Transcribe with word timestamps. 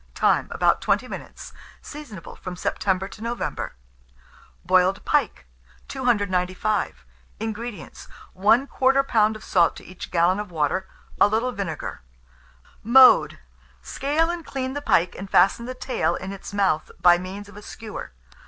Time. 0.15 0.47
About 0.49 0.81
20 0.81 1.07
minutes. 1.07 1.53
Seasonable 1.79 2.35
from 2.35 2.55
September 2.55 3.07
to 3.07 3.21
November. 3.21 3.75
BOILED 4.65 5.05
PIKE. 5.05 5.45
295. 5.87 7.05
INGREDIENTS. 7.39 8.07
1/4 8.35 8.67
lb. 8.67 9.35
of 9.35 9.43
salt 9.43 9.75
to 9.75 9.85
each 9.85 10.09
gallon 10.09 10.39
of 10.39 10.49
water; 10.49 10.87
a 11.19 11.27
little 11.27 11.51
vinegar. 11.51 12.01
Mode. 12.81 13.37
Scale 13.83 14.31
and 14.31 14.43
clean 14.43 14.73
the 14.73 14.81
pike, 14.81 15.13
and 15.15 15.29
fasten 15.29 15.67
the 15.67 15.75
tail 15.75 16.15
in 16.15 16.31
its 16.33 16.51
mouth 16.51 16.89
by 16.99 17.19
means 17.19 17.47
of 17.47 17.55
a 17.55 17.61
skewer. 17.61 18.11